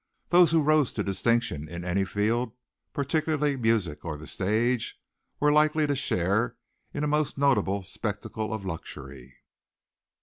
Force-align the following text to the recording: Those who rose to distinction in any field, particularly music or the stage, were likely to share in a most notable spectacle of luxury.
Those 0.29 0.49
who 0.51 0.63
rose 0.63 0.91
to 0.93 1.03
distinction 1.03 1.69
in 1.69 1.85
any 1.85 2.05
field, 2.05 2.53
particularly 2.91 3.55
music 3.55 4.03
or 4.03 4.17
the 4.17 4.25
stage, 4.25 4.99
were 5.39 5.53
likely 5.53 5.85
to 5.85 5.95
share 5.95 6.57
in 6.91 7.03
a 7.03 7.07
most 7.07 7.37
notable 7.37 7.83
spectacle 7.83 8.51
of 8.51 8.65
luxury. 8.65 9.35